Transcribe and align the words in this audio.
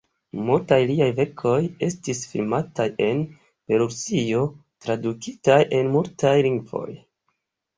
Multaj 0.45 0.77
liaj 0.91 1.09
verkoj 1.19 1.57
estis 1.87 2.21
filmitaj 2.31 2.87
en 3.09 3.21
Belorusio, 3.73 4.41
tradukitaj 4.87 5.63
en 5.83 5.93
multaj 5.99 6.37
lingvoj. 6.49 6.89